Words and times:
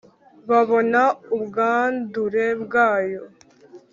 babona 0.49 1.01
ubwandure 1.35 2.45
bwayo; 2.63 3.23